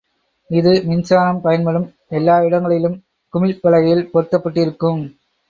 [0.49, 1.85] இது மின்சாரம் பயன்படும்
[2.11, 2.97] எல்லா இடங்களிலும்
[3.33, 5.01] குமிழ்ப் பலகையில் பொருத்தப்பட்டிருக்கும்.